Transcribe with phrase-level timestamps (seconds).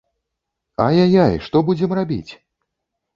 [0.85, 2.31] Ай-яй-яй, што будзем рабіць?